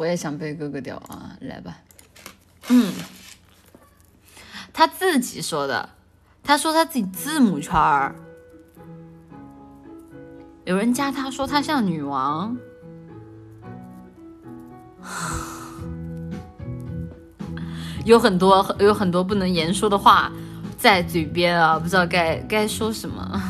[0.00, 1.76] 我也想被哥哥屌啊，来吧。
[2.70, 2.90] 嗯，
[4.72, 5.90] 他自己说的，
[6.42, 8.14] 他说他自己字母圈儿。
[10.64, 12.56] 有人加他说他像女王，
[18.06, 20.32] 有很多有很多不能言说的话
[20.78, 23.42] 在嘴边啊，不知道该该说什么。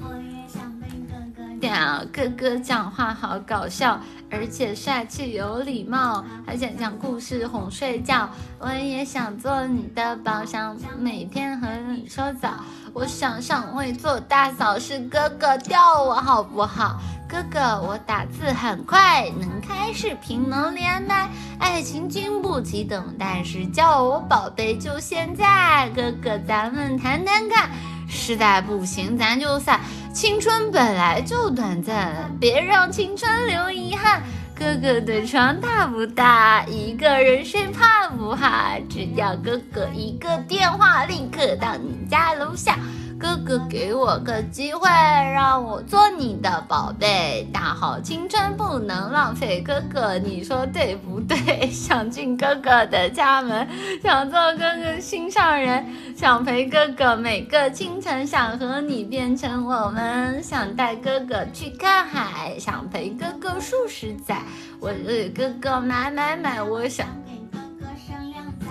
[0.00, 4.00] 我也想被哥哥讲哥哥讲话好搞笑，
[4.30, 8.28] 而且帅气有礼貌，还想讲故事哄睡觉。
[8.58, 12.54] 我也想做你的宝箱，每天和你说早。
[12.92, 17.00] 我想上位做大嫂，是哥哥吊我好不好？
[17.28, 25.90] 哥哥，我打字很快，能开视频，能连麦，爱情经不起等待，是叫我宝贝，就现在。
[25.94, 27.70] 哥哥，咱们谈谈看，
[28.08, 29.80] 实在不行咱就散。
[30.18, 34.20] 青春本来就短暂，别让青春留遗憾。
[34.52, 36.64] 哥哥的床大不大？
[36.66, 38.80] 一个人睡怕不怕？
[38.90, 42.76] 只要哥哥一个电话，立刻到你家楼下。
[43.18, 49.60] 哥哥给我个机会，让我做你的宝贝，大好青春不能浪费。
[49.60, 51.68] 哥哥，你说对不对？
[51.68, 53.66] 想进哥哥的家门，
[54.00, 55.84] 想做哥哥心上人，
[56.16, 64.42] 想陪哥哥每个清晨，想和你变成我们，想带哥哥去看海，想陪哥哥数十载。
[64.78, 68.66] 我为哥哥买买买，我想给哥哥生靓仔，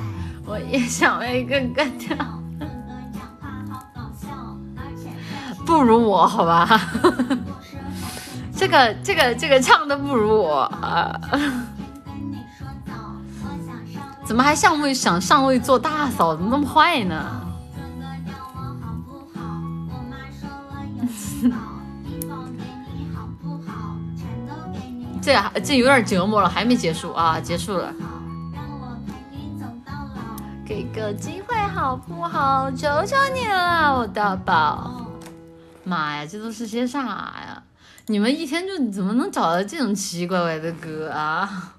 [0.45, 2.15] 我也想为哥哥跳。
[5.67, 6.65] 不如我好吧，
[8.55, 11.13] 这个这个这个唱的不如我啊！
[14.23, 16.33] 怎么还上位想上位做大嫂？
[16.33, 17.41] 怎么那么坏呢？
[25.21, 27.37] 这这有点折磨了，还没结束啊！
[27.41, 27.91] 结束了，
[30.65, 32.71] 给个机会好不好？
[32.71, 35.01] 求求你了，我的宝。
[35.87, 37.63] 妈呀，这都是些啥呀？
[38.07, 41.76] 你们一天就怎么能找到这种奇奇怪怪的歌啊？